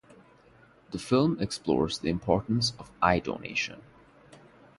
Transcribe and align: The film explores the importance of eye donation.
The 0.89 0.97
film 0.97 1.39
explores 1.39 1.99
the 1.99 2.09
importance 2.09 2.73
of 2.79 2.89
eye 3.03 3.19
donation. 3.19 3.83